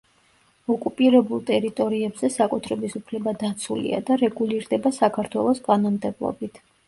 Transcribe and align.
ოკუპირებულ 0.75 1.43
ტერიტორიებზე 1.49 2.29
საკუთრების 2.37 2.97
უფლება 3.01 3.35
დაცულია 3.43 4.01
და 4.09 4.17
რეგულირდება 4.23 4.95
საქართველოს 5.01 5.65
კანონმდებლობით. 5.71 6.61